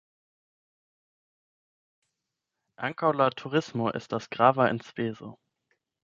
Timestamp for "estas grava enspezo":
3.99-5.31